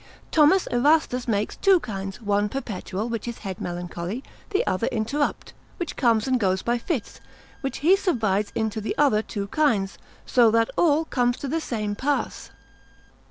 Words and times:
Th. 0.31 0.67
Erastus 0.71 1.27
makes 1.27 1.57
two 1.57 1.79
kinds; 1.79 2.23
one 2.23 2.49
perpetual, 2.49 3.07
which 3.07 3.27
is 3.27 3.37
head 3.45 3.61
melancholy; 3.61 4.23
the 4.49 4.65
other 4.65 4.87
interrupt, 4.87 5.53
which 5.77 5.95
comes 5.95 6.27
and 6.27 6.39
goes 6.39 6.63
by 6.63 6.79
fits, 6.79 7.21
which 7.61 7.77
he 7.85 7.95
subdivides 7.95 8.51
into 8.55 8.81
the 8.81 8.97
other 8.97 9.21
two 9.21 9.45
kinds, 9.49 9.99
so 10.25 10.49
that 10.49 10.71
all 10.75 11.05
comes 11.05 11.37
to 11.37 11.47
the 11.47 11.61
same 11.61 11.93
pass. 11.95 12.49